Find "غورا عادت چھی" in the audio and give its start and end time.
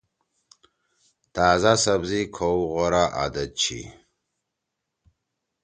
2.71-3.79